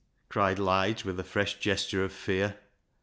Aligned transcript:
cried 0.29 0.57
Lige, 0.57 1.05
with 1.05 1.19
a 1.19 1.23
fresh 1.23 1.59
gesture 1.59 2.03
of 2.03 2.11
fear. 2.11 2.55